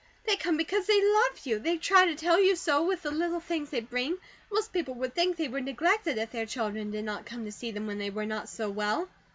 [0.25, 1.59] "They come because they LOVE you.
[1.59, 4.17] They try to tell you so with the little things they bring.
[4.51, 7.69] Most people would think they were neglected, if their children did NOT come to see
[7.69, 9.09] them when they were not so well."